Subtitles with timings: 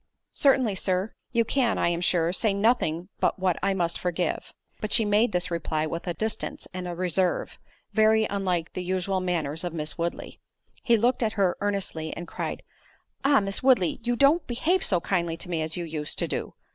[0.33, 1.13] "Certainly, Sir.
[1.31, 5.31] You can, I am sure, say nothing but what I must forgive." But she made
[5.31, 7.59] this reply with a distance and a reserve,
[7.93, 10.39] very unlike the usual manners of Miss Woodley.
[10.81, 12.63] He looked at her earnestly and cried,
[13.23, 13.39] "Ah!
[13.41, 16.55] Miss Woodley, you don't behave so kindly to me as you used to do!"